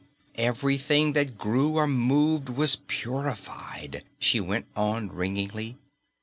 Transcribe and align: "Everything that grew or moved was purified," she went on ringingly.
"Everything 0.39 1.13
that 1.13 1.37
grew 1.37 1.75
or 1.75 1.85
moved 1.85 2.49
was 2.49 2.79
purified," 2.87 4.03
she 4.17 4.39
went 4.41 4.65
on 4.75 5.09
ringingly. 5.09 5.77